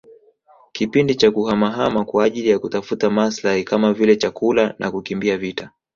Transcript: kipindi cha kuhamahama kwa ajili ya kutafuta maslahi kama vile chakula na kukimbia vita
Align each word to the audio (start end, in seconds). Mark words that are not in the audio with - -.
kipindi 0.71 1.15
cha 1.15 1.31
kuhamahama 1.31 2.05
kwa 2.05 2.23
ajili 2.23 2.49
ya 2.49 2.59
kutafuta 2.59 3.09
maslahi 3.09 3.63
kama 3.63 3.93
vile 3.93 4.15
chakula 4.15 4.75
na 4.79 4.91
kukimbia 4.91 5.37
vita 5.37 5.71